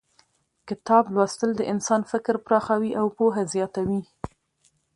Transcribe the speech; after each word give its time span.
کتاب 0.67 1.03
لوستل 1.15 1.51
د 1.55 1.61
انسان 1.73 2.01
فکر 2.11 2.35
پراخوي 2.45 2.91
او 2.99 3.07
پوهه 3.17 3.43
زیاتوي 3.53 4.01